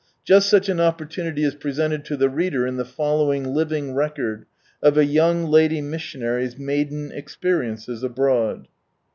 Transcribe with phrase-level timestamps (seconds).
[0.25, 4.47] Just such an oppor tunity is presented to the reader in the following living record
[4.81, 8.67] of a young lady mis sionary's maiden experiences abroad.